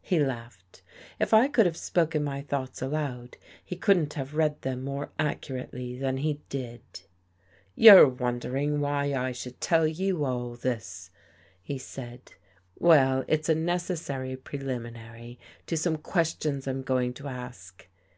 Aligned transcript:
He 0.00 0.18
laughed. 0.18 0.80
If 1.20 1.34
I 1.34 1.48
could 1.48 1.66
have 1.66 1.76
spoken 1.76 2.24
my 2.24 2.40
thoughts 2.40 2.80
aloud, 2.80 3.36
he 3.62 3.76
couldn't 3.76 4.14
have 4.14 4.34
read 4.34 4.62
them 4.62 4.82
more 4.82 5.10
accurately 5.18 5.98
than 5.98 6.16
he 6.16 6.40
did." 6.48 6.80
You're 7.86 8.08
wondering 8.08 8.80
why 8.80 9.12
I 9.12 9.32
should 9.32 9.60
tell 9.60 9.86
you 9.86 10.24
all 10.24 10.54
this," 10.56 11.10
he 11.60 11.76
said." 11.76 12.32
Well, 12.78 13.26
it's 13.28 13.50
a 13.50 13.54
necessary 13.54 14.34
preliminary 14.34 15.38
to 15.66 15.76
some 15.76 15.98
questions 15.98 16.66
I'm 16.66 16.80
going 16.80 17.12
to 17.12 17.28
ask. 17.28 17.86